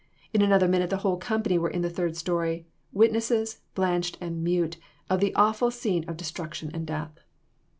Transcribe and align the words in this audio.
In 0.33 0.41
another 0.41 0.67
minute 0.67 0.89
the 0.89 0.97
whole 1.05 1.17
company 1.17 1.59
were 1.59 1.69
in 1.69 1.83
the 1.83 1.89
third 1.91 2.17
story, 2.17 2.65
witnesses, 2.91 3.61
blanched 3.75 4.17
and 4.19 4.43
mute, 4.43 4.77
of 5.11 5.19
the 5.19 5.35
awful 5.35 5.69
scene 5.69 6.09
of 6.09 6.17
destruction 6.17 6.71
and 6.73 6.87
death. 6.87 7.19